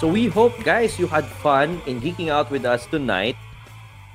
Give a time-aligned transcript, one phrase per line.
[0.00, 3.36] So we hope, guys, you had fun in geeking out with us tonight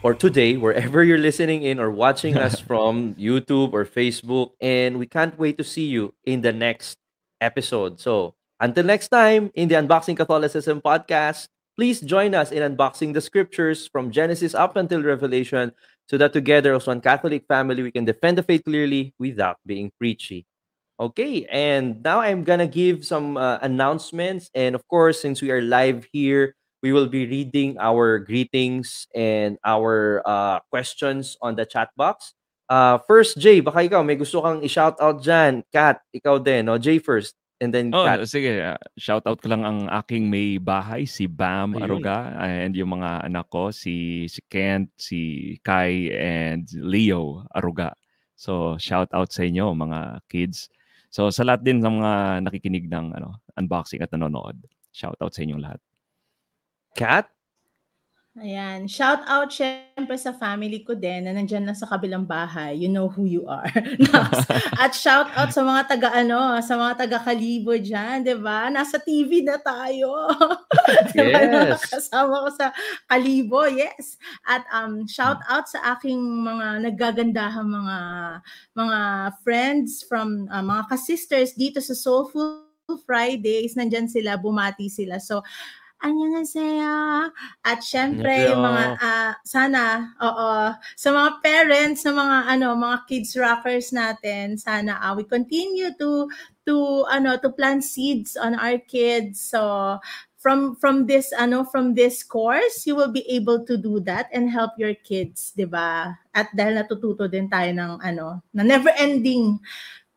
[0.02, 4.58] or today, wherever you're listening in or watching us from YouTube or Facebook.
[4.60, 6.98] And we can't wait to see you in the next
[7.40, 8.00] episode.
[8.00, 13.22] So until next time in the Unboxing Catholicism podcast, please join us in unboxing the
[13.22, 15.72] scriptures from Genesis up until Revelation
[16.10, 19.92] so that together as one Catholic family, we can defend the faith clearly without being
[20.00, 20.48] preachy.
[20.96, 24.48] Okay, and now I'm gonna give some uh, announcements.
[24.56, 29.60] And of course, since we are live here, we will be reading our greetings and
[29.66, 32.32] our uh, questions on the chat box.
[32.72, 35.68] Uh, first, Jay, baka ikaw may gusto kang i-shout out dyan.
[35.74, 36.80] Kat, ikaw din, no?
[36.80, 37.36] Jay first.
[37.60, 38.24] And then Oh, Kat.
[38.28, 38.60] sige.
[38.64, 41.84] ah, shout out ko lang ang aking may bahay, si Bam Ayun.
[41.84, 47.92] Aruga, and yung mga anak ko, si, si Kent, si Kai, and Leo Aruga.
[48.36, 50.68] So, shout out sa inyo, mga kids.
[51.16, 52.12] So, sa lahat din ng mga
[52.44, 54.60] nakikinig ng ano, unboxing at nanonood,
[54.92, 55.80] shout out sa inyong lahat.
[56.92, 57.32] Kat?
[58.36, 58.84] Ayan.
[58.84, 62.76] Shout out syempre sa family ko din na nandyan na sa kabilang bahay.
[62.76, 63.72] You know who you are.
[64.84, 68.68] At shout out sa mga taga ano, sa mga taga Kalibo diyan, 'di ba?
[68.68, 70.28] Nasa TV na tayo.
[71.16, 71.40] 'Di ba?
[71.48, 71.88] Yes.
[71.88, 72.76] Kasama ko sa
[73.08, 74.20] Kalibo, yes.
[74.44, 77.98] At um shout out sa aking mga naggagandahang mga
[78.76, 79.00] mga
[79.48, 82.68] friends from uh, mga ka-sisters dito sa Soulful
[83.08, 83.80] Fridays.
[83.80, 85.24] Nandyan sila, bumati sila.
[85.24, 85.40] So
[86.06, 87.34] Annyeonghaseyo.
[87.66, 93.34] At syempre, yung mga ah, sana, oo, sa mga parents, sa mga ano, mga kids
[93.34, 96.30] rockers natin, sana ah, we continue to
[96.70, 99.42] to ano, to plant seeds on our kids.
[99.42, 99.98] So
[100.46, 104.46] from from this ano, from this course, you will be able to do that and
[104.54, 106.22] help your kids, 'di ba?
[106.38, 109.58] At dahil natututo din tayo ng ano, na never-ending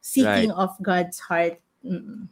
[0.04, 1.56] seeking of God's heart.
[1.80, 2.28] Mm.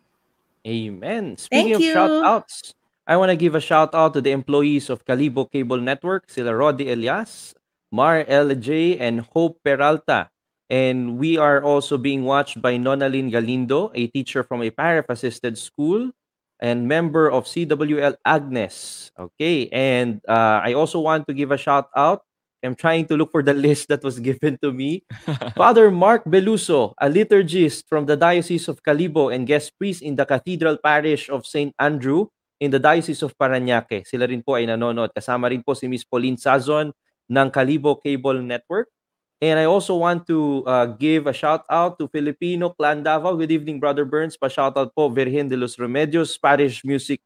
[0.66, 1.40] Amen.
[1.40, 1.94] Speaking Thank of you.
[1.96, 5.78] shout outs, I want to give a shout out to the employees of Calibo Cable
[5.78, 7.54] Network, sila Rodi Elias,
[7.94, 10.28] Mar LJ, and Hope Peralta.
[10.68, 15.56] And we are also being watched by Nonalyn Galindo, a teacher from a paraf assisted
[15.56, 16.10] school
[16.58, 19.12] and member of CWL Agnes.
[19.14, 19.68] Okay.
[19.70, 22.22] And uh, I also want to give a shout out.
[22.64, 25.04] I'm trying to look for the list that was given to me.
[25.54, 30.26] Father Mark Beluso, a liturgist from the Diocese of Calibo and guest priest in the
[30.26, 31.70] Cathedral Parish of St.
[31.78, 32.26] Andrew
[32.60, 34.06] in the Diocese of Parañaque.
[34.06, 35.12] Sila rin po ay nanonood.
[35.12, 36.92] Kasama rin po si Miss Pauline Sazon
[37.28, 38.88] ng Calibo Cable Network.
[39.36, 43.36] And I also want to uh, give a shout out to Filipino Clan Davao.
[43.36, 44.32] Good evening, Brother Burns.
[44.32, 47.20] Pa-shout out po, Virgen de los Remedios Parish Music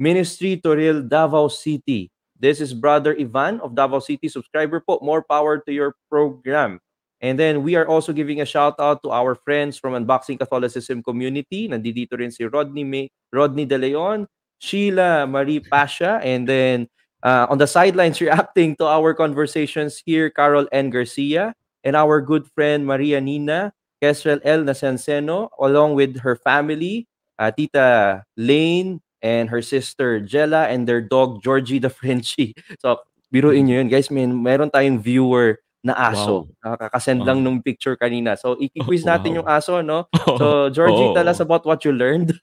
[0.00, 2.08] Ministry, Toril, Davao City.
[2.32, 4.32] This is Brother Ivan of Davao City.
[4.32, 4.96] Subscriber po.
[5.04, 6.80] More power to your program.
[7.20, 11.04] And then we are also giving a shout out to our friends from Unboxing Catholicism
[11.04, 11.68] community.
[11.68, 14.24] Nandito rin si Rodney May, Rodney De Leon,
[14.60, 16.86] Sheila Marie Pasha, and then
[17.24, 20.92] uh, on the sidelines reacting to our conversations here, Carol N.
[20.92, 23.72] Garcia, and our good friend Maria Nina,
[24.04, 24.62] Kesrel L.
[24.62, 27.08] Nasanseno, along with her family,
[27.40, 32.54] uh, Tita Lane, and her sister Jella, and their dog Georgie the Frenchie.
[32.80, 33.00] So,
[33.32, 33.88] biruin nyo yun.
[33.88, 36.52] Guys, may, meron tayong viewer na aso.
[36.60, 36.76] Wow.
[36.76, 37.44] Kakasend lang Wow.
[37.48, 38.36] nung picture kanina.
[38.36, 39.38] So, i-quiz natin Wow.
[39.40, 40.06] yung aso, no?
[40.40, 41.16] So, Georgie, Oo.
[41.16, 42.36] tell us about what you learned.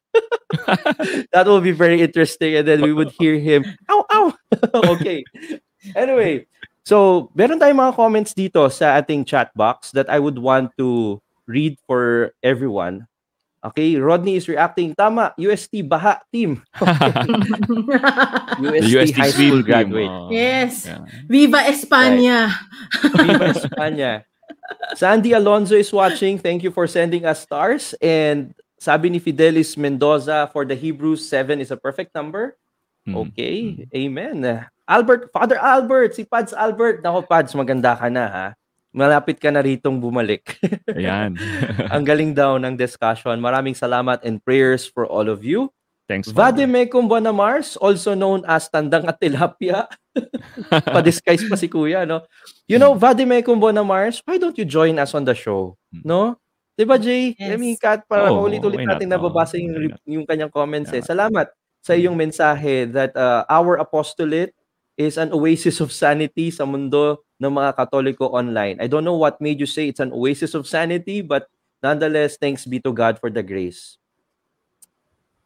[1.33, 2.55] that will be very interesting.
[2.55, 4.25] And then we would hear him, ow, ow.
[4.97, 5.23] okay.
[5.95, 6.47] Anyway,
[6.83, 11.19] so meron tayong mga comments dito sa ating chat box that I would want to
[11.45, 13.05] read for everyone.
[13.71, 14.95] Okay, Rodney is reacting.
[14.95, 16.63] Tama, UST Baha team.
[18.57, 20.09] The UST, UST high school team, graduate.
[20.09, 20.29] oh.
[20.31, 20.85] Yes.
[20.85, 21.05] Yeah.
[21.29, 22.51] Viva España.
[23.01, 24.11] Viva España.
[24.95, 26.37] Sandy Alonso is watching.
[26.39, 27.93] Thank you for sending us stars.
[28.01, 32.57] And sabi ni Fidelis Mendoza for the Hebrews 7 is a perfect number.
[33.07, 33.15] Mm.
[33.29, 33.87] Okay.
[33.95, 34.65] Amen.
[34.87, 37.03] Albert, Father Albert, si Pads Albert.
[37.03, 38.47] Nako, Pads, maganda ka na ha.
[38.95, 40.57] Malapit ka na ritong bumalik.
[40.97, 41.35] Ayan.
[41.93, 43.37] Ang galing daw ng discussion.
[43.37, 45.69] Maraming salamat and prayers for all of you.
[46.07, 46.63] Thanks, Father.
[46.63, 49.91] Vademecum Bonamars, also known as Tandang at Tilapia.
[50.95, 52.23] Pa-disguise pa si Kuya, no?
[52.63, 55.75] You know, Vademecum Bonamars, why don't you join us on the show?
[55.91, 56.39] No?
[56.79, 57.35] Di ba, Jay?
[57.35, 57.59] I Yes.
[57.59, 61.03] mean, Kat, para Oo, ulit-ulit natin nababasa yung, yung kanyang comments eh.
[61.03, 61.51] Salamat
[61.83, 64.55] sa iyong mensahe that uh, our apostolate
[64.95, 68.81] is an oasis of sanity sa mundo ng mga Katoliko online.
[68.81, 71.49] I don't know what made you say it's an oasis of sanity, but
[71.81, 73.97] nonetheless, thanks be to God for the grace.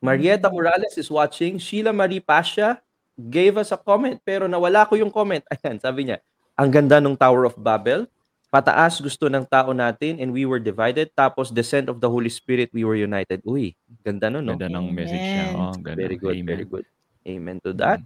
[0.02, 1.62] Marietta Morales is watching.
[1.62, 2.82] Sheila Marie Pasha
[3.16, 5.46] gave us a comment pero nawala ko yung comment.
[5.54, 6.18] Ayan, sabi niya,
[6.58, 8.10] ang ganda ng Tower of Babel.
[8.52, 11.08] Pataas gusto ng tao natin and we were divided.
[11.16, 13.40] Tapos descent of the Holy Spirit, we were united.
[13.48, 14.60] Uy, ganda nun, no?
[14.60, 15.56] Ganda ng message niya.
[15.56, 15.56] Amen.
[15.56, 15.96] Oh, ganda.
[15.96, 16.50] Very good, Amen.
[16.52, 16.86] very good.
[17.24, 18.04] Amen to that.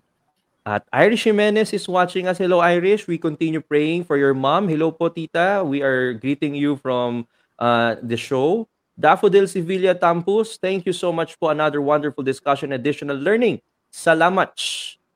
[0.65, 2.41] At Irish Jimenez is watching us.
[2.41, 3.05] Hello, Irish.
[3.05, 4.65] We continue praying for your mom.
[4.65, 5.61] Hello po, tita.
[5.61, 7.29] We are greeting you from
[7.61, 8.65] uh, the show.
[8.97, 11.53] Daffodil Sevilla Tampus, thank you so much po.
[11.53, 13.61] Another wonderful discussion, additional learning.
[13.93, 14.57] Salamat.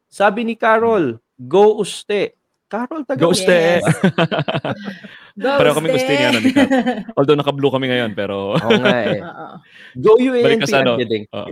[0.06, 1.18] Sabi ni Carol,
[1.50, 2.38] go uste.
[2.70, 3.42] Carol, taga Go Yes.
[3.42, 3.60] uste.
[5.34, 6.70] Go, Pareho kami gusto niya, ano, ni Kat.
[7.18, 8.54] Although naka-blue kami ngayon, pero...
[8.54, 9.20] Oo nga eh.
[9.98, 10.46] Go UANP.
[10.46, 10.94] Balik ka sa ano.
[10.94, 11.26] I'm kidding.
[11.34, 11.50] Oo.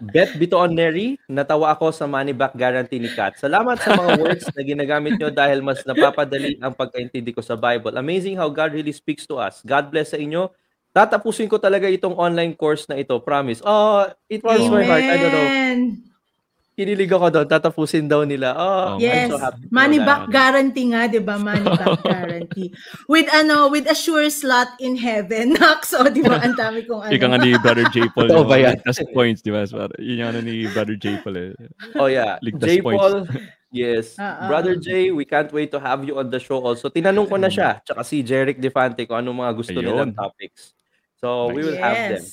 [0.16, 3.36] Bet Bitoon Neri, natawa ako sa money back guarantee ni Kat.
[3.36, 8.00] Salamat sa mga words na ginagamit nyo dahil mas napapadali ang pagkaintindi ko sa Bible.
[8.00, 9.60] Amazing how God really speaks to us.
[9.60, 10.48] God bless sa inyo.
[10.92, 13.16] Tatapusin ko talaga itong online course na ito.
[13.20, 13.60] Promise.
[13.64, 15.04] Oh, it warms my heart.
[15.04, 16.11] I don't know.
[16.72, 17.44] Kinilig ako doon.
[17.44, 18.56] Tatapusin daw nila.
[18.56, 19.28] Oh, Oh, Yes.
[19.28, 19.68] I'm so happy.
[19.68, 21.36] Money back guarantee nga, 'di ba?
[21.36, 22.72] Money back guarantee.
[23.12, 25.52] With ano, with a sure slot in heaven.
[25.84, 26.40] so, 'di ba?
[26.40, 27.12] Ang dami kong ano.
[27.12, 28.08] Ika nga ni Brother J.
[28.16, 28.32] Paul.
[28.32, 28.80] Yung ba yan?
[28.80, 29.68] Ligtas points, di ba?
[30.00, 31.20] Yun yung ano ni Brother J.
[31.20, 31.52] Paul eh.
[32.00, 32.40] Oh yeah.
[32.40, 32.80] Ligtas J.
[32.80, 33.00] points.
[33.00, 33.16] Paul.
[33.72, 34.20] Yes.
[34.20, 34.52] Ah.
[34.52, 36.92] Brother Jay, we can't wait to have you on the show also.
[36.92, 39.88] Tinanong ko na siya, tsaka si Jeric Defante kung anong mga gusto Ayun.
[39.88, 40.76] nilang topics.
[41.16, 42.24] So, we will have them.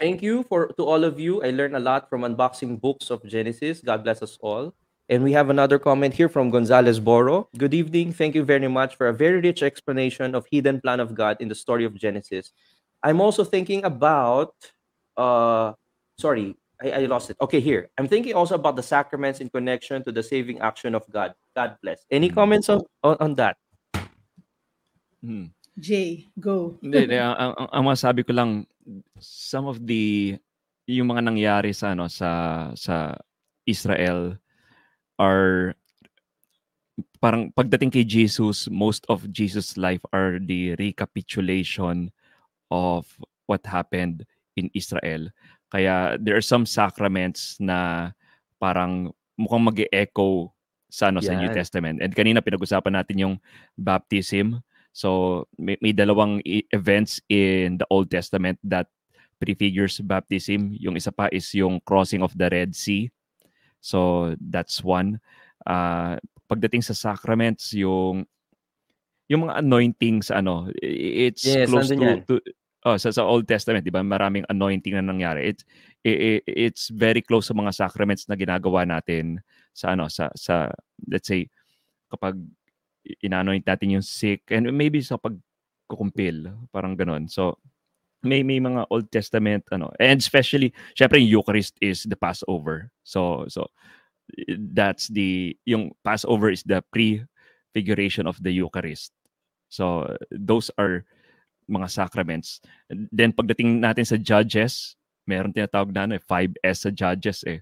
[0.00, 0.08] Yes.
[0.08, 1.42] Thank you for to all of you.
[1.42, 3.80] I learned a lot from unboxing books of Genesis.
[3.80, 4.74] God bless us all.
[5.08, 7.48] And we have another comment here from Gonzalez Boro.
[7.56, 8.12] Good evening.
[8.12, 11.48] Thank you very much for a very rich explanation of hidden plan of God in
[11.48, 12.52] the story of Genesis.
[13.02, 14.54] I'm also thinking about
[15.16, 15.72] uh
[16.18, 17.36] sorry, I, I lost it.
[17.40, 17.88] Okay, here.
[17.98, 21.34] I'm thinking also about the sacraments in connection to the saving action of God.
[21.56, 22.04] God bless.
[22.10, 23.56] Any comments on, on, on that?
[25.24, 25.46] Hmm.
[25.78, 26.78] Jay, go.
[26.82, 28.66] Hindi, hindi, ang, ang, ang- ang masabi ko lang,
[29.20, 30.36] some of the,
[30.88, 33.16] yung mga nangyari sa, ano, sa, sa
[33.68, 34.40] Israel
[35.18, 35.76] are
[37.20, 42.10] parang pagdating kay Jesus, most of Jesus' life are the recapitulation
[42.70, 43.06] of
[43.46, 44.26] what happened
[44.56, 45.30] in Israel.
[45.70, 48.10] Kaya there are some sacraments na
[48.58, 50.50] parang mukhang mag echo
[50.88, 51.52] sa ano sa New.
[51.52, 52.00] Testament.
[52.00, 53.34] And kanina pinag-usapan natin yung
[53.76, 54.64] baptism.
[54.98, 56.42] So may, may dalawang
[56.74, 58.90] events in the Old Testament that
[59.38, 60.74] prefigures baptism.
[60.74, 63.06] Yung isa pa is yung crossing of the Red Sea.
[63.78, 65.22] So that's one.
[65.62, 66.18] Uh,
[66.50, 68.26] pagdating sa sacraments, yung
[69.30, 72.18] yung mga anointings ano, it's Yes, close to, yan.
[72.26, 72.42] to
[72.82, 74.02] oh, sa, sa Old Testament, 'di ba?
[74.02, 75.54] Maraming anointing na nangyari.
[75.54, 75.62] It's
[76.02, 79.38] i- i- it's very close sa mga sacraments na ginagawa natin
[79.70, 80.74] sa ano sa sa
[81.06, 81.46] let's say
[82.10, 82.34] kapag
[83.24, 87.28] inanoint natin yung sick and maybe sa pagkukumpil, parang ganon.
[87.28, 87.58] So
[88.22, 92.90] may may mga Old Testament ano and especially syempre yung Eucharist is the Passover.
[93.06, 93.70] So so
[94.74, 99.14] that's the yung Passover is the prefiguration of the Eucharist.
[99.70, 101.04] So those are
[101.68, 102.64] mga sacraments.
[102.88, 104.96] Then pagdating natin sa judges,
[105.28, 107.60] meron tinatawag na ano, eh, 5S sa judges eh.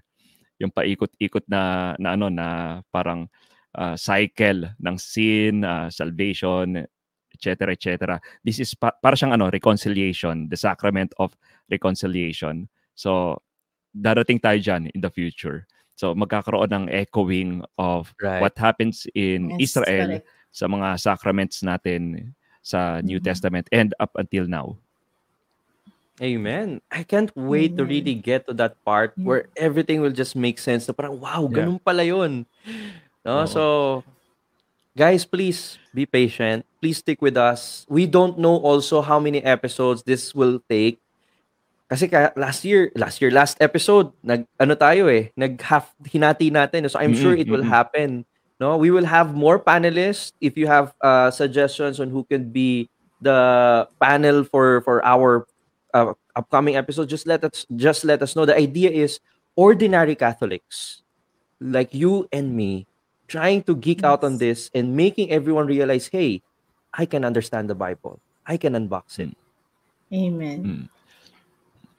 [0.57, 3.27] Yung paikot-ikot na na ano na parang
[3.75, 6.85] uh, cycle ng sin, uh, salvation,
[7.33, 7.73] etc.
[7.73, 8.17] etc.
[8.43, 11.35] This is pa- para siyang ano reconciliation, the sacrament of
[11.69, 12.69] reconciliation.
[12.95, 13.41] So
[13.93, 15.65] darating tayo diyan in the future.
[15.97, 18.41] So magkakaroon ng echoing of Right.
[18.41, 20.29] what happens in Yes, Israel correct.
[20.53, 23.25] sa mga sacraments natin sa New Mhm.
[23.25, 24.77] Testament and up until now.
[26.17, 26.81] Amen.
[26.89, 27.93] I can't wait to Amen.
[27.93, 29.25] really get to that part Yeah.
[29.25, 30.89] where everything will just make sense.
[30.89, 31.61] Na parang, wow, Yeah.
[31.61, 32.49] ganun pala yun.
[33.27, 33.43] No?
[33.43, 33.51] Oo.
[33.51, 33.63] So,
[34.95, 36.63] guys, please be patient.
[36.79, 37.83] Please stick with us.
[37.91, 41.03] We don't know also how many episodes this will take.
[41.91, 46.51] Kasi ka, last year, last year, last episode, nag, ano tayo eh, nag half, hinati
[46.51, 46.87] natin.
[46.87, 47.75] So, I'm sure Mm-mm, it will mm-mm.
[47.75, 48.23] happen.
[48.63, 50.33] No, we will have more panelists.
[50.41, 52.89] If you have uh, suggestions on who can be
[53.21, 55.45] the panel for for our
[55.93, 58.49] uh, upcoming episode, just let us just let us know.
[58.49, 59.21] The idea is
[59.53, 61.05] ordinary Catholics
[61.61, 62.89] like you and me
[63.27, 66.41] trying to geek out on this and making everyone realize, hey,
[66.93, 68.19] I can understand the Bible.
[68.45, 69.35] I can unbox it.
[70.13, 70.59] Amen.
[70.63, 70.83] Mm.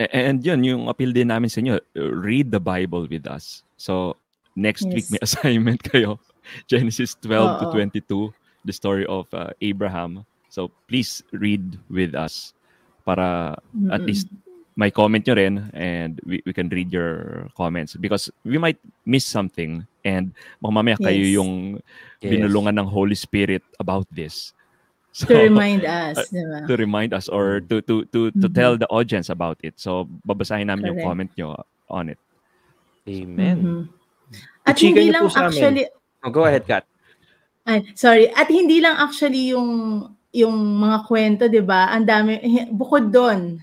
[0.01, 3.63] A- And yun, yung appeal din namin sa inyo, read the Bible with us.
[3.77, 4.17] So,
[4.57, 5.35] next week may Yes.
[5.37, 6.19] assignment kayo.
[6.67, 8.33] Genesis 12 to Oo.
[8.33, 8.33] 22,
[8.65, 10.25] the story of uh, Abraham.
[10.49, 12.57] So, please read with us
[13.05, 13.53] para
[13.93, 14.07] at Mm-mm.
[14.09, 14.29] least
[14.79, 19.27] may comment nyo rin and we, we can read your comments because we might miss
[19.27, 20.33] something and
[20.65, 21.37] mamaya kayo Yes.
[21.37, 21.53] yung
[22.19, 22.31] Yes.
[22.33, 24.57] binulungan ng Holy Spirit about this.
[25.19, 26.63] So, to remind us, di ba?
[26.69, 28.55] to remind us or to to to to Mhm.
[28.55, 29.75] tell the audience about it.
[29.77, 31.09] So babasahin namin yung Correct.
[31.11, 31.49] comment nyo
[31.91, 32.21] on it.
[33.09, 33.57] Amen.
[33.59, 33.83] Mhm.
[34.63, 35.43] At hindi lang amin.
[35.43, 35.85] actually,
[36.23, 36.85] Oh, go ahead, Kat.
[37.65, 39.67] ay, sorry, at hindi lang actually yung
[40.39, 41.91] yung mga kwento, 'di ba?
[41.91, 42.39] Ang dami
[42.81, 43.59] bukod doon.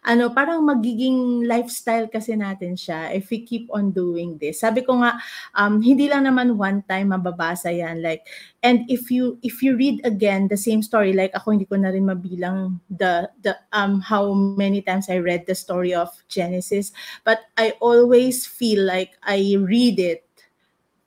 [0.00, 4.64] Ano, parang magiging lifestyle kasi natin siya if we keep on doing this.
[4.64, 5.20] Sabi ko nga
[5.56, 8.24] um hindi lang naman one time mababasa 'yan like
[8.64, 11.92] and if you if you read again the same story like ako hindi ko na
[11.92, 16.90] rin mabilang the the um how many times I read the story of Genesis
[17.22, 20.24] but I always feel like I read it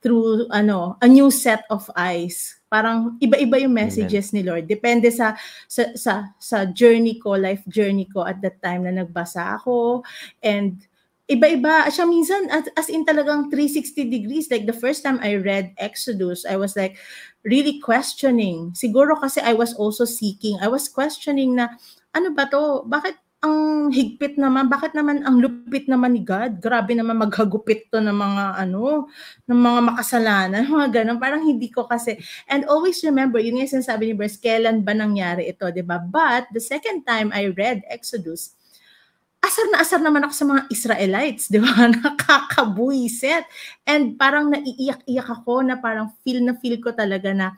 [0.06, 4.36] through ano a new set of eyes parang iba-iba yung messages Amen.
[4.40, 4.64] ni Lord.
[4.64, 5.36] Depende sa
[5.68, 10.08] sa sa sa journey ko life journey ko at that time na nagbasa ako.
[10.40, 10.80] And
[11.28, 11.92] iba-iba.
[11.92, 16.48] Siya minsan as, as in talagang 360 degrees like the first time I read Exodus
[16.48, 16.96] I was like
[17.44, 18.72] really questioning.
[18.72, 20.56] Siguro kasi I was also seeking.
[20.64, 21.76] I was questioning na
[22.16, 22.88] ano ba to?
[22.88, 26.62] Bakit ang higpit naman, bakit naman ang lupit naman ni God?
[26.62, 29.10] Grabe naman maghagupit to ng mga ano,
[29.50, 31.18] ng mga makasalanan, mga ganun.
[31.18, 32.22] Parang hindi ko kasi.
[32.46, 35.98] And always remember, yun yung sinasabi ni Bers, kailan ba nangyari ito, di ba?
[35.98, 38.54] But the second time I read Exodus,
[39.42, 41.74] asar na asar naman ako sa mga Israelites, di ba?
[41.98, 43.50] Nakakabuiset.
[43.90, 47.58] And parang naiiyak-iyak ako na parang feel na feel ko talaga na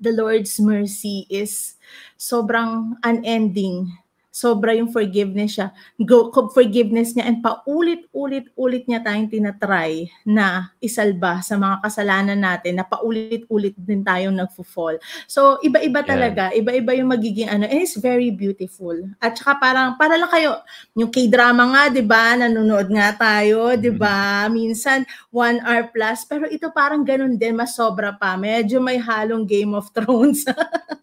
[0.00, 1.76] the Lord's mercy is
[2.16, 3.92] sobrang unending
[4.38, 11.58] sobra yung forgiveness siya, go, forgiveness niya and paulit-ulit-ulit niya tayong tinatry na isalba sa
[11.58, 15.02] mga kasalanan natin na paulit-ulit din tayong nagfo-fall.
[15.26, 16.62] So iba-iba talaga, yeah.
[16.62, 18.94] iba-iba yung magiging ano and it's very beautiful.
[19.18, 20.62] At saka parang para lang kayo
[20.94, 22.38] yung K-drama nga, 'di ba?
[22.38, 24.46] Nanonood nga tayo, 'di ba?
[24.46, 24.54] Mm-hmm.
[24.54, 24.98] Minsan
[25.34, 28.38] one hour plus pero ito parang ganun din, mas sobra pa.
[28.38, 30.46] Medyo may halong Game of Thrones.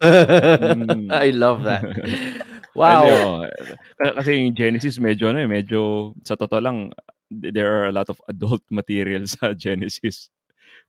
[1.12, 1.84] I love that.
[2.76, 3.48] Wow.
[3.98, 6.78] Ano, kasi yung Genesis medyo ano eh, medyo sa totoo lang
[7.32, 10.28] there are a lot of adult material sa Genesis.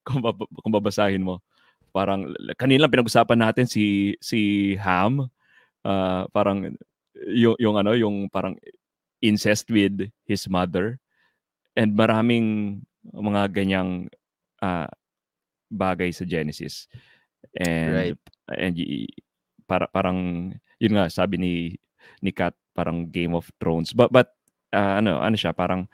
[0.04, 1.44] Kung, kung babasahin mo.
[1.92, 5.28] Parang kanina pinag-usapan natin si si Ham
[5.88, 6.76] uh, parang
[7.28, 8.54] yung yung ano yung parang
[9.24, 11.02] incest with his mother
[11.74, 12.80] and maraming
[13.10, 14.12] mga ganyang
[14.62, 14.88] uh,
[15.74, 16.86] bagay sa Genesis.
[17.58, 18.20] And right.
[18.54, 18.76] and
[19.66, 21.54] para parang yun nga sabi ni
[22.22, 24.34] ni Kat parang Game of Thrones but but
[24.74, 25.90] uh, ano ano siya parang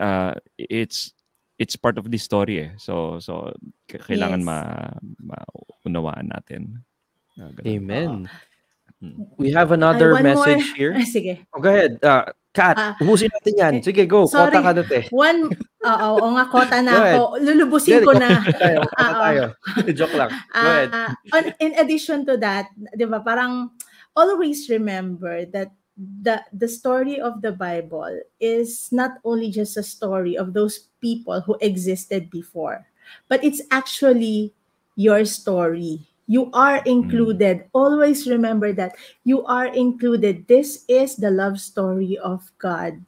[0.00, 1.12] uh, it's
[1.60, 3.52] it's part of the story eh so so
[3.88, 4.48] kailangan yes.
[4.48, 4.58] ma
[5.20, 6.80] maunawaan natin
[7.36, 8.28] uh, Amen.
[8.28, 8.48] Uh,
[9.40, 10.76] we have another Ay, message more.
[10.76, 10.92] here.
[10.92, 11.40] Ah, sige.
[11.56, 11.96] Oh, go ahead.
[12.04, 13.74] Uh, Kat, uh, ubusin natin yan.
[13.78, 14.26] Sige, go.
[14.26, 14.50] Sorry.
[14.50, 15.00] Kota ka dati.
[15.14, 15.54] One,
[15.86, 17.38] oo, oo nga, kota na ako.
[17.38, 18.42] Lulubusin ko na.
[18.58, 19.44] tayo, tayo.
[19.98, 20.34] Joke lang.
[20.34, 20.90] Go uh, ahead.
[21.30, 22.66] On, in addition to that,
[22.98, 23.70] di ba, parang
[24.16, 28.08] always remember that the the story of the Bible
[28.40, 32.86] is not only just a story of those people who existed before,
[33.28, 34.52] but it's actually
[34.96, 36.08] your story.
[36.30, 37.66] You are included.
[37.66, 37.68] Mm.
[37.74, 38.94] Always remember that
[39.26, 40.46] you are included.
[40.46, 43.02] This is the love story of God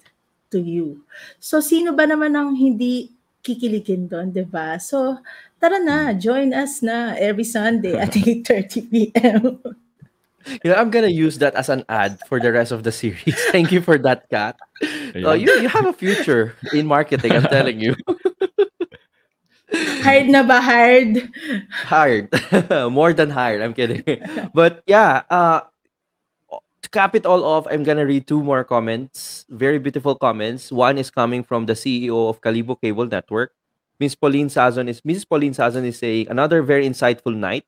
[0.50, 1.06] to you.
[1.38, 3.14] So sino ba naman ang hindi
[3.46, 4.76] kikiligin doon, 'di ba?
[4.82, 5.22] So
[5.62, 9.62] tara na, join us na every Sunday at 8:30 p.m.
[10.46, 13.36] you know, I'm gonna use that as an ad for the rest of the series.
[13.52, 14.56] Thank you for that, Kat.
[15.14, 17.32] Uh, you you have a future in marketing.
[17.32, 17.96] I'm telling you.
[20.04, 21.32] Hard na ba hard?
[21.88, 22.28] Hard,
[22.92, 23.64] more than hard.
[23.64, 24.04] I'm kidding.
[24.52, 25.64] But yeah, uh,
[26.52, 29.46] to cap it all off, I'm gonna read two more comments.
[29.48, 30.68] Very beautiful comments.
[30.68, 33.56] One is coming from the CEO of Calibo Cable Network.
[33.96, 35.24] Miss Pauline Sazon is Mrs.
[35.24, 37.64] Pauline Sazon is saying another very insightful night.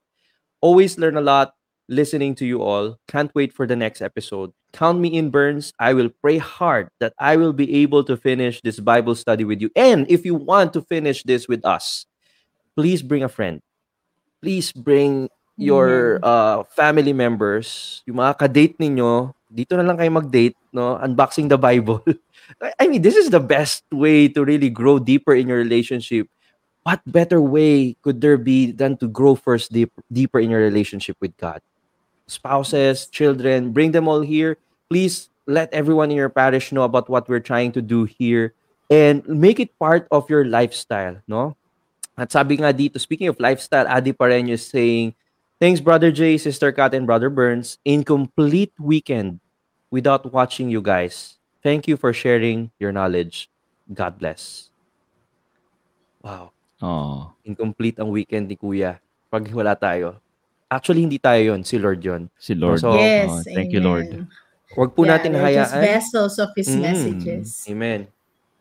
[0.61, 1.55] Always learn a lot
[1.89, 2.99] listening to you all.
[3.09, 4.53] Can't wait for the next episode.
[4.73, 5.73] Count me in, Burns.
[5.79, 9.61] I will pray hard that I will be able to finish this Bible study with
[9.61, 9.71] you.
[9.77, 12.07] And if you want to finish this with us,
[12.77, 13.63] please bring a friend.
[14.43, 20.59] Please bring your uh, family members, yung mga ka-date ninyo, dito na lang kayo mag-date,
[20.75, 20.99] no?
[20.99, 22.03] Unboxing the Bible.
[22.81, 26.27] I mean, this is the best way to really grow deeper in your relationship
[26.85, 31.17] what better way could there be than to grow first deep, deeper in your relationship
[31.21, 31.61] with God?
[32.27, 34.57] Spouses, children, bring them all here.
[34.89, 38.55] Please let everyone in your parish know about what we're trying to do here
[38.91, 41.57] and make it part of your lifestyle, no?
[42.17, 45.15] At sabi nga dito, speaking of lifestyle, Adi Pareño is saying,
[45.59, 47.79] Thanks, Brother Jay, Sister Kat, and Brother Burns.
[47.85, 49.41] Incomplete weekend
[49.91, 51.39] without watching you guys.
[51.63, 53.49] Thank you for sharing your knowledge.
[53.89, 54.71] God bless.
[56.23, 56.53] Wow.
[56.83, 57.33] Oh.
[57.47, 58.99] Incomplete ang weekend ni Kuya
[59.31, 60.21] pag wala tayo.
[60.71, 62.81] Actually, hindi tayo yon Si Lord yon Si Lord.
[62.81, 63.75] So, yes, oh, thank amen.
[63.75, 64.09] you, Lord.
[64.75, 65.71] Huwag po yeah, natin hayaan.
[65.71, 67.47] Just vessels of His mm, messages.
[67.71, 68.11] Amen.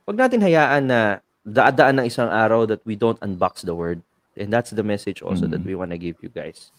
[0.06, 1.00] Huwag natin hayaan na
[1.42, 4.04] daadaan ng isang araw that we don't unbox the Word.
[4.38, 5.52] And that's the message also mm.
[5.58, 6.70] that we want to give you guys.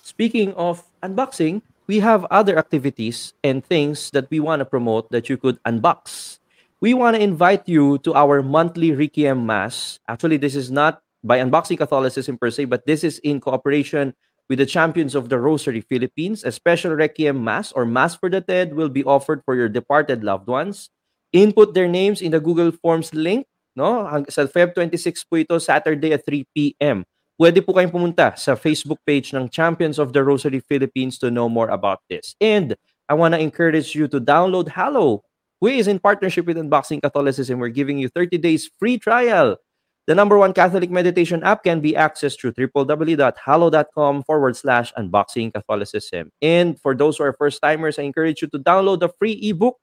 [0.00, 5.28] Speaking of unboxing, we have other activities and things that we want to promote that
[5.28, 6.38] you could unbox.
[6.80, 9.98] We want to invite you to our monthly Requiem Mass.
[10.08, 14.14] Actually, this is not by Unboxing Catholicism per se, but this is in cooperation
[14.50, 16.42] with the Champions of the Rosary Philippines.
[16.42, 20.26] A special Requiem Mass or Mass for the Dead will be offered for your departed
[20.26, 20.90] loved ones.
[21.32, 23.46] Input their names in the Google Forms link.
[23.78, 24.02] No?
[24.26, 27.06] Sa Feb 26 po ito, Saturday at 3 p.m.
[27.38, 31.48] Pwede po kayong pumunta sa Facebook page ng Champions of the Rosary Philippines to know
[31.48, 32.34] more about this.
[32.42, 32.74] And
[33.06, 35.22] I want to encourage you to download Hallow,
[35.62, 37.62] who is in partnership with Unboxing Catholicism.
[37.62, 39.62] We're giving you 30 days free trial.
[40.06, 46.32] The number one Catholic meditation app can be accessed through www.hallow.com forward slash unboxing Catholicism.
[46.40, 49.76] And for those who are first timers, I encourage you to download the free ebook,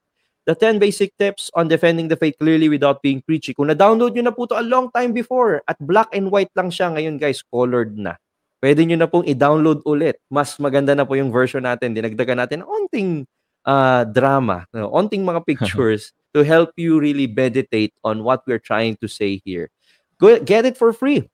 [0.48, 3.54] The 10 Basic Tips on Defending the Faith Clearly Without Being Preachy.
[3.54, 6.72] Kung na-download nyo na po to a long time before, at black and white lang
[6.72, 8.16] siya, ngayon guys, colored na.
[8.64, 10.18] Pwede nyo na pong i-download ulit.
[10.32, 11.94] Mas maganda na po yung version natin.
[11.94, 13.10] Dinagdagan natin ng onting
[13.68, 14.90] uh, drama, no?
[14.96, 19.68] onting mga pictures to help you really meditate on what we're trying to say here.
[20.20, 21.30] Go get it for free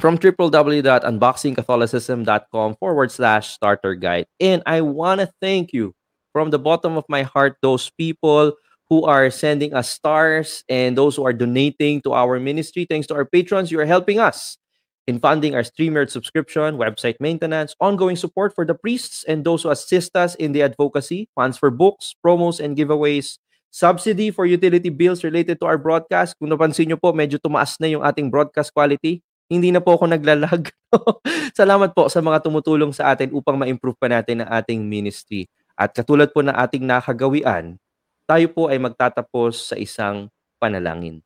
[0.00, 4.26] from www.unboxingcatholicism.com forward slash starter guide.
[4.40, 5.94] And I want to thank you
[6.32, 8.54] from the bottom of my heart, those people
[8.88, 12.86] who are sending us stars and those who are donating to our ministry.
[12.88, 14.56] Thanks to our patrons, you are helping us
[15.06, 19.70] in funding our StreamYard subscription, website maintenance, ongoing support for the priests and those who
[19.70, 25.22] assist us in the advocacy, funds for books, promos, and giveaways, subsidy for utility bills
[25.22, 26.36] related to our broadcast.
[26.36, 29.20] Kung napansin nyo po, medyo tumaas na yung ating broadcast quality.
[29.48, 30.68] Hindi na po ako naglalag.
[31.58, 35.48] Salamat po sa mga tumutulong sa atin upang ma-improve pa natin ang ating ministry.
[35.78, 37.78] At katulad po ng ating nakagawian,
[38.28, 40.28] tayo po ay magtatapos sa isang
[40.58, 41.22] panalangin.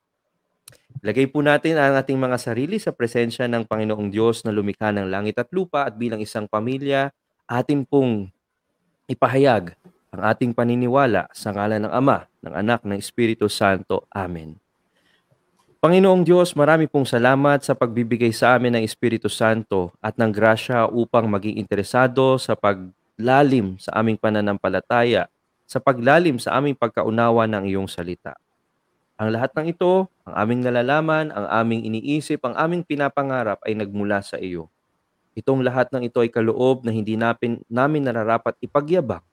[1.00, 5.08] Lagay po natin ang ating mga sarili sa presensya ng Panginoong Diyos na lumikha ng
[5.08, 7.10] langit at lupa at bilang isang pamilya,
[7.48, 8.28] atin pong
[9.08, 9.74] ipahayag
[10.12, 14.04] ang ating paniniwala sa ngalan ng Ama, ng Anak, ng Espiritu Santo.
[14.12, 14.60] Amen.
[15.80, 20.86] Panginoong Diyos, marami pong salamat sa pagbibigay sa amin ng Espiritu Santo at ng grasya
[20.92, 25.32] upang maging interesado sa paglalim sa aming pananampalataya,
[25.64, 28.36] sa paglalim sa aming pagkaunawa ng iyong salita.
[29.16, 34.20] Ang lahat ng ito, ang aming nalalaman, ang aming iniisip, ang aming pinapangarap ay nagmula
[34.20, 34.68] sa iyo.
[35.32, 39.24] Itong lahat ng ito ay kaloob na hindi napin, namin nararapat ipagyabang,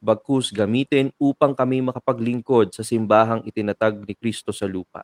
[0.00, 5.02] bagkus gamitin upang kami makapaglingkod sa simbahang itinatag ni Kristo sa lupa.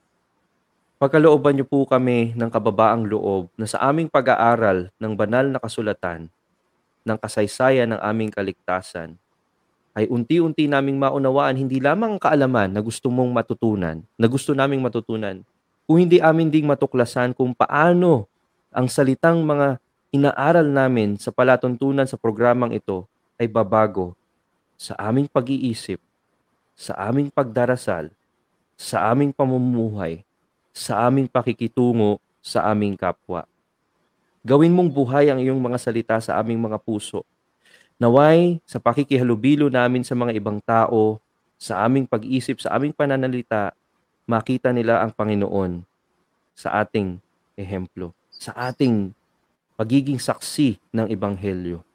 [1.02, 6.30] Pagkalooban niyo po kami ng kababaang loob na sa aming pag-aaral ng banal na kasulatan,
[7.02, 9.18] ng kasaysayan ng aming kaligtasan,
[9.92, 14.80] ay unti-unti naming maunawaan hindi lamang ang kaalaman na gusto mong matutunan, na gusto naming
[14.80, 15.42] matutunan,
[15.84, 18.30] kung hindi amin ding matuklasan kung paano
[18.70, 19.82] ang salitang mga
[20.14, 23.04] inaaral namin sa palatuntunan sa programang ito
[23.36, 24.14] ay babago
[24.82, 26.02] sa aming pag-iisip,
[26.74, 28.10] sa aming pagdarasal,
[28.74, 30.26] sa aming pamumuhay,
[30.74, 33.46] sa aming pakikitungo sa aming kapwa.
[34.42, 37.22] Gawin mong buhay ang iyong mga salita sa aming mga puso.
[38.02, 41.22] Naway, sa pakikihalubilo namin sa mga ibang tao,
[41.54, 43.70] sa aming pag-isip, sa aming pananalita,
[44.26, 45.86] makita nila ang Panginoon
[46.58, 47.22] sa ating
[47.54, 49.14] ehemplo, sa ating
[49.78, 51.86] pagiging saksi ng Ebanghelyo.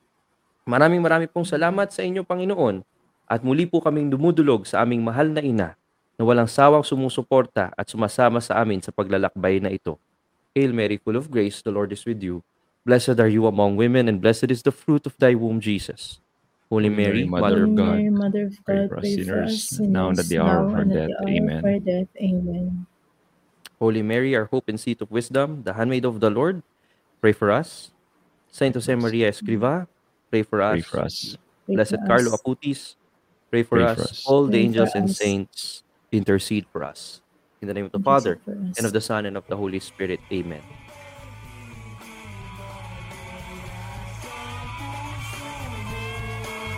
[0.67, 2.83] Maraming maraming pong salamat sa inyo, Panginoon,
[3.23, 5.79] at muli po kaming dumudulog sa aming mahal na ina
[6.19, 9.95] na walang sawang sumusuporta at sumasama sa amin sa paglalakbay na ito.
[10.51, 12.43] Hail Mary, full of grace, the Lord is with you.
[12.83, 16.19] Blessed are you among women, and blessed is the fruit of thy womb, Jesus.
[16.67, 19.51] Holy Mary, Mother of God, Mary, Mother of pray God, for us pray for sinners,
[19.55, 21.15] us sinners, now and at the hour of our death.
[21.23, 21.59] Amen.
[21.59, 22.11] of our death.
[22.19, 22.83] Amen.
[23.79, 26.59] Holy Mary, our hope and seat of wisdom, the handmaid of the Lord,
[27.23, 27.95] pray for us.
[28.51, 29.87] Saint Jose Maria Escriva,
[30.29, 30.71] pray for us.
[30.73, 31.37] Pray for us.
[31.67, 32.41] Blessed for Carlo us.
[32.41, 32.95] Acutis,
[33.51, 33.95] pray for, Pray us.
[33.97, 34.25] for us.
[34.25, 37.21] All the Pray for angels and saints, intercede for us.
[37.61, 38.39] In the name of the Intercede Father,
[38.77, 40.19] and of the Son, and of the Holy Spirit.
[40.31, 40.61] Amen.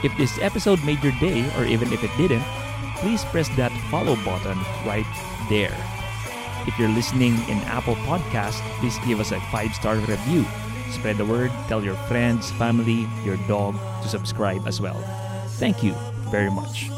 [0.02, 2.44] If this episode made your day, or even if it didn't,
[2.98, 4.58] please press that follow button
[4.88, 5.06] right
[5.50, 5.76] there.
[6.68, 10.46] If you're listening in Apple Podcast, please give us a five star review.
[10.92, 15.00] Spread the word, tell your friends, family, your dog to subscribe as well.
[15.58, 15.94] Thank you
[16.32, 16.90] very much.